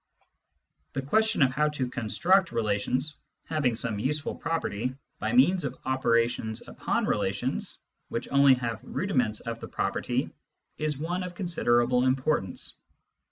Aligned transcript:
The 0.93 1.03
question 1.03 1.41
how 1.41 1.69
to 1.69 1.87
construct 1.87 2.51
relations 2.51 3.13
having 3.45 3.75
some 3.75 3.99
useful 3.99 4.33
property 4.33 4.95
by 5.19 5.31
means 5.31 5.63
of 5.63 5.77
operations 5.85 6.67
upon 6.67 7.05
relations 7.05 7.77
which 8.09 8.27
only 8.31 8.55
have 8.55 8.79
rudiments 8.81 9.41
of 9.41 9.59
the 9.59 9.67
property 9.67 10.31
is 10.79 10.97
one 10.97 11.21
of 11.21 11.35
considerable 11.35 12.03
importance. 12.05 12.73